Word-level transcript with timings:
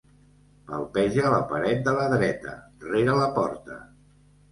Palpeja 0.69 1.33
la 1.33 1.41
paret 1.51 1.83
de 1.87 1.93
la 1.97 2.07
dreta, 2.13 2.55
rere 2.87 3.19
la 3.21 3.29
porta. 3.37 3.79